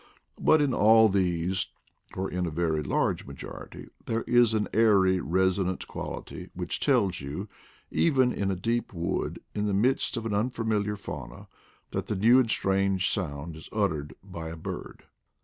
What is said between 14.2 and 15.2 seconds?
by a bird.